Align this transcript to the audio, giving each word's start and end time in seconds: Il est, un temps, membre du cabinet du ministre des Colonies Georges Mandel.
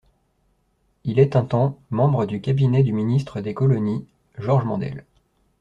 Il 1.03 1.19
est, 1.19 1.35
un 1.35 1.45
temps, 1.45 1.77
membre 1.91 2.25
du 2.25 2.41
cabinet 2.41 2.81
du 2.81 2.91
ministre 2.91 3.39
des 3.39 3.53
Colonies 3.53 4.07
Georges 4.39 4.65
Mandel. 4.65 5.05